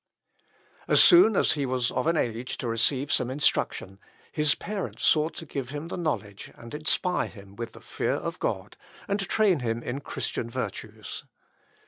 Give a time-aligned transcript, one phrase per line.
[0.87, 3.99] As soon as he was of an age to receive some instruction,
[4.31, 8.39] his parents sought to give him the knowledge and inspire him with the fear of
[8.39, 8.77] God,
[9.07, 11.25] and train him in Christian virtues.